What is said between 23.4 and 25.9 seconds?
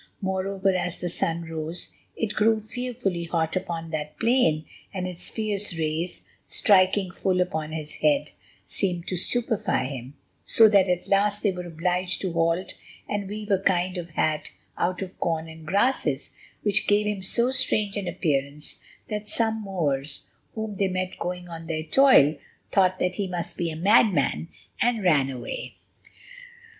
be a madman, and ran away.